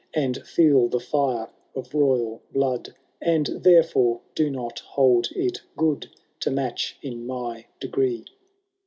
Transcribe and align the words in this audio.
And 0.15 0.41
feel 0.47 0.87
the 0.87 0.99
fire 0.99 1.47
of 1.75 1.93
royal 1.93 2.41
blood. 2.51 2.95
And 3.21 3.45
therefore 3.45 4.21
do 4.33 4.49
not 4.49 4.79
hold 4.79 5.27
it 5.35 5.61
good 5.77 6.09
To 6.39 6.49
match 6.49 6.97
in 7.03 7.27
my 7.27 7.67
degree. 7.79 8.25